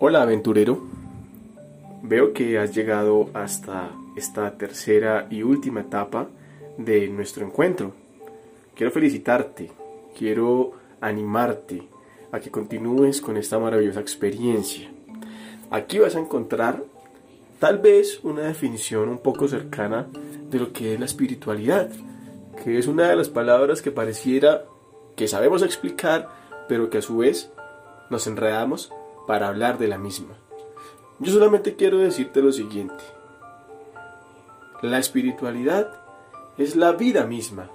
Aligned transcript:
Hola 0.00 0.22
aventurero, 0.22 0.82
veo 2.02 2.32
que 2.32 2.58
has 2.58 2.74
llegado 2.74 3.30
hasta 3.32 3.92
esta 4.16 4.58
tercera 4.58 5.28
y 5.30 5.44
última 5.44 5.82
etapa 5.82 6.26
de 6.76 7.06
nuestro 7.06 7.46
encuentro. 7.46 7.92
Quiero 8.74 8.90
felicitarte, 8.90 9.70
quiero 10.18 10.72
animarte 11.00 11.84
a 12.32 12.40
que 12.40 12.50
continúes 12.50 13.20
con 13.20 13.36
esta 13.36 13.60
maravillosa 13.60 14.00
experiencia. 14.00 14.90
Aquí 15.70 16.00
vas 16.00 16.16
a 16.16 16.20
encontrar 16.20 16.82
tal 17.60 17.78
vez 17.78 18.18
una 18.24 18.42
definición 18.42 19.08
un 19.08 19.18
poco 19.18 19.46
cercana 19.46 20.08
de 20.50 20.58
lo 20.58 20.72
que 20.72 20.94
es 20.94 20.98
la 20.98 21.06
espiritualidad, 21.06 21.88
que 22.64 22.78
es 22.78 22.88
una 22.88 23.08
de 23.08 23.14
las 23.14 23.28
palabras 23.28 23.80
que 23.80 23.92
pareciera 23.92 24.64
que 25.14 25.28
sabemos 25.28 25.62
explicar, 25.62 26.28
pero 26.68 26.90
que 26.90 26.98
a 26.98 27.02
su 27.02 27.18
vez 27.18 27.52
nos 28.10 28.26
enredamos 28.26 28.92
para 29.26 29.48
hablar 29.48 29.78
de 29.78 29.88
la 29.88 29.98
misma. 29.98 30.34
Yo 31.18 31.32
solamente 31.32 31.76
quiero 31.76 31.98
decirte 31.98 32.42
lo 32.42 32.52
siguiente. 32.52 33.02
La 34.82 34.98
espiritualidad 34.98 35.88
es 36.58 36.76
la 36.76 36.92
vida 36.92 37.26
misma. 37.26 37.70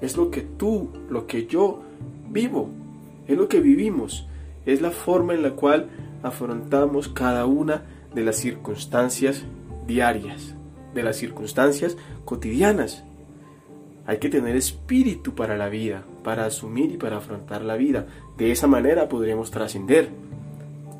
Es 0.00 0.16
lo 0.16 0.30
que 0.30 0.42
tú, 0.42 0.90
lo 1.08 1.26
que 1.26 1.46
yo 1.46 1.80
vivo. 2.28 2.68
Es 3.26 3.36
lo 3.36 3.48
que 3.48 3.60
vivimos. 3.60 4.26
Es 4.66 4.80
la 4.80 4.90
forma 4.90 5.34
en 5.34 5.42
la 5.42 5.52
cual 5.52 5.88
afrontamos 6.22 7.08
cada 7.08 7.46
una 7.46 7.84
de 8.14 8.22
las 8.22 8.36
circunstancias 8.36 9.44
diarias, 9.86 10.54
de 10.94 11.02
las 11.02 11.16
circunstancias 11.16 11.96
cotidianas. 12.24 13.04
Hay 14.06 14.18
que 14.18 14.28
tener 14.28 14.56
espíritu 14.56 15.34
para 15.34 15.56
la 15.56 15.68
vida, 15.68 16.04
para 16.24 16.44
asumir 16.44 16.92
y 16.92 16.96
para 16.96 17.18
afrontar 17.18 17.62
la 17.62 17.76
vida. 17.76 18.06
De 18.36 18.50
esa 18.50 18.66
manera 18.66 19.08
podremos 19.08 19.50
trascender. 19.50 20.10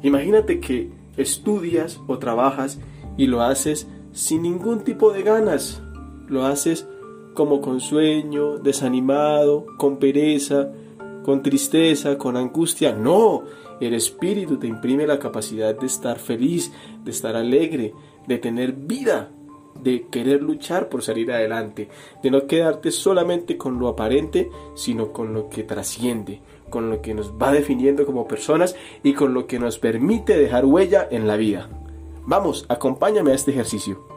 Imagínate 0.02 0.60
que 0.60 0.90
estudias 1.16 2.00
o 2.06 2.18
trabajas 2.18 2.80
y 3.16 3.26
lo 3.26 3.42
haces 3.42 3.88
sin 4.12 4.42
ningún 4.42 4.84
tipo 4.84 5.12
de 5.12 5.22
ganas. 5.22 5.82
Lo 6.28 6.44
haces 6.44 6.88
como 7.34 7.60
con 7.60 7.80
sueño, 7.80 8.58
desanimado, 8.58 9.66
con 9.78 9.98
pereza, 9.98 10.70
con 11.24 11.42
tristeza, 11.42 12.18
con 12.18 12.36
angustia. 12.36 12.94
No, 12.94 13.42
el 13.80 13.94
espíritu 13.94 14.58
te 14.58 14.66
imprime 14.66 15.06
la 15.06 15.18
capacidad 15.18 15.78
de 15.78 15.86
estar 15.86 16.18
feliz, 16.18 16.72
de 17.04 17.10
estar 17.10 17.36
alegre, 17.36 17.94
de 18.26 18.38
tener 18.38 18.72
vida, 18.72 19.30
de 19.80 20.06
querer 20.08 20.42
luchar 20.42 20.88
por 20.88 21.02
salir 21.02 21.32
adelante, 21.32 21.88
de 22.22 22.30
no 22.30 22.46
quedarte 22.46 22.90
solamente 22.90 23.56
con 23.56 23.78
lo 23.78 23.88
aparente, 23.88 24.50
sino 24.74 25.12
con 25.12 25.34
lo 25.34 25.48
que 25.48 25.62
trasciende, 25.62 26.40
con 26.70 26.90
lo 26.90 27.02
que 27.02 27.14
nos 27.14 27.32
va 27.32 27.52
definiendo 27.52 28.06
como 28.06 28.28
personas 28.28 28.76
y 29.02 29.14
con 29.14 29.34
lo 29.34 29.46
que 29.46 29.58
nos 29.58 29.78
permite 29.78 30.36
dejar 30.36 30.64
huella 30.64 31.06
en 31.10 31.26
la 31.26 31.36
vida. 31.36 31.68
Vamos, 32.24 32.66
acompáñame 32.68 33.32
a 33.32 33.34
este 33.34 33.50
ejercicio. 33.50 34.11